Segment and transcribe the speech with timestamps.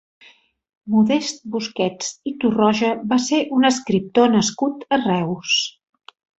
[0.93, 5.57] Modest Busquets i Torroja va ser un escriptor nascut a Reus.